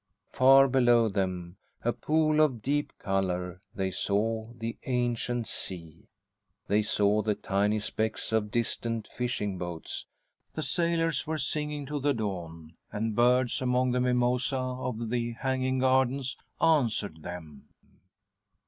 Far 0.31 0.67
below 0.67 1.09
them, 1.09 1.57
a 1.83 1.93
pool 1.93 2.39
of 2.41 2.63
deep 2.63 2.91
colour, 2.97 3.61
they 3.75 3.91
saw 3.91 4.51
the 4.57 4.75
ancient 4.85 5.47
sea. 5.47 6.07
They 6.67 6.81
saw 6.81 7.21
the 7.21 7.35
tiny 7.35 7.79
specks 7.79 8.31
of 8.31 8.49
distant 8.49 9.07
fishing 9.07 9.59
boats. 9.59 10.07
The 10.55 10.63
sailors 10.63 11.27
were 11.27 11.37
singing 11.37 11.85
to 11.85 11.99
the 11.99 12.15
dawn, 12.15 12.77
and 12.91 13.15
birds 13.15 13.61
among 13.61 13.91
the 13.91 14.01
mimosa 14.01 14.57
of 14.57 15.11
the 15.11 15.33
hanging 15.33 15.77
gardens 15.77 16.35
answered 16.59 17.21
them. 17.21 17.67